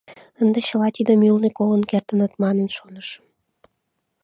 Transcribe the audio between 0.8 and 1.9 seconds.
тидым ӱлнӧ колын